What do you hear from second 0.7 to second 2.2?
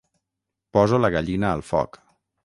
Poso la gallina al foc.